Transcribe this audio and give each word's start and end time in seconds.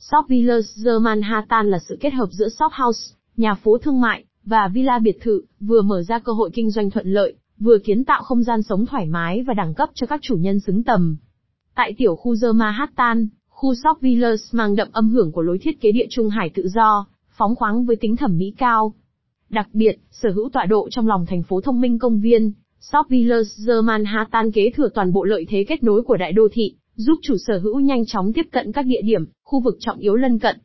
Shop 0.00 0.28
Villas 0.28 0.84
The 0.84 0.90
Manhattan 1.00 1.70
là 1.70 1.78
sự 1.78 1.96
kết 2.00 2.12
hợp 2.12 2.28
giữa 2.30 2.48
shop 2.48 2.72
house, 2.72 3.14
nhà 3.36 3.54
phố 3.54 3.78
thương 3.78 4.00
mại, 4.00 4.24
và 4.44 4.68
villa 4.68 4.98
biệt 4.98 5.18
thự, 5.20 5.42
vừa 5.60 5.82
mở 5.82 6.02
ra 6.02 6.18
cơ 6.18 6.32
hội 6.32 6.50
kinh 6.54 6.70
doanh 6.70 6.90
thuận 6.90 7.06
lợi, 7.06 7.34
vừa 7.58 7.78
kiến 7.78 8.04
tạo 8.04 8.22
không 8.22 8.42
gian 8.42 8.62
sống 8.62 8.86
thoải 8.86 9.06
mái 9.06 9.42
và 9.42 9.54
đẳng 9.54 9.74
cấp 9.74 9.88
cho 9.94 10.06
các 10.06 10.20
chủ 10.22 10.36
nhân 10.36 10.60
xứng 10.60 10.82
tầm. 10.82 11.16
Tại 11.74 11.94
tiểu 11.98 12.16
khu 12.16 12.34
The 12.42 12.48
Manhattan, 12.54 13.28
khu 13.48 13.74
Shop 13.74 14.00
Villas 14.00 14.40
mang 14.54 14.76
đậm 14.76 14.88
âm 14.92 15.10
hưởng 15.10 15.32
của 15.32 15.42
lối 15.42 15.58
thiết 15.58 15.80
kế 15.80 15.92
địa 15.92 16.06
trung 16.10 16.28
hải 16.28 16.50
tự 16.54 16.68
do, 16.68 17.06
phóng 17.30 17.54
khoáng 17.54 17.84
với 17.84 17.96
tính 17.96 18.16
thẩm 18.16 18.38
mỹ 18.38 18.54
cao. 18.58 18.94
Đặc 19.50 19.68
biệt, 19.72 19.98
sở 20.10 20.30
hữu 20.30 20.48
tọa 20.52 20.66
độ 20.66 20.88
trong 20.90 21.06
lòng 21.06 21.26
thành 21.26 21.42
phố 21.42 21.60
thông 21.60 21.80
minh 21.80 21.98
công 21.98 22.20
viên, 22.20 22.52
Shop 22.80 23.08
Villas 23.08 23.66
The 23.66 23.80
Manhattan 23.84 24.52
kế 24.52 24.70
thừa 24.70 24.88
toàn 24.94 25.12
bộ 25.12 25.24
lợi 25.24 25.46
thế 25.48 25.64
kết 25.68 25.82
nối 25.82 26.02
của 26.02 26.16
đại 26.16 26.32
đô 26.32 26.48
thị, 26.52 26.74
giúp 26.98 27.18
chủ 27.22 27.36
sở 27.46 27.58
hữu 27.58 27.80
nhanh 27.80 28.06
chóng 28.06 28.32
tiếp 28.32 28.46
cận 28.52 28.72
các 28.72 28.86
địa 28.86 29.02
điểm, 29.04 29.24
khu 29.44 29.60
vực 29.60 29.76
trọng 29.80 29.98
yếu 29.98 30.14
lân 30.14 30.38
cận, 30.38 30.56